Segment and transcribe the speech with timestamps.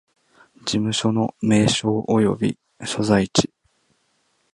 [0.65, 3.53] 事務所の名称及び所在地